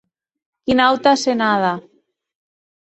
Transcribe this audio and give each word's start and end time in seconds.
Quina 0.69 0.87
auta 0.93 1.15
asenada! 1.19 1.71